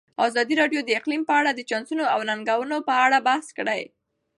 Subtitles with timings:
[0.27, 3.81] ازادي راډیو د اقلیم په اړه د چانسونو او ننګونو په اړه بحث کړی.